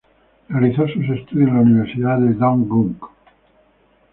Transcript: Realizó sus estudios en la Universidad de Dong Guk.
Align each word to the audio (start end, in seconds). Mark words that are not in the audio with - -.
Realizó 0.49 0.87
sus 0.87 1.07
estudios 1.09 1.49
en 1.49 1.53
la 1.53 1.61
Universidad 1.61 2.17
de 2.17 2.33
Dong 2.33 2.67
Guk. 2.67 3.11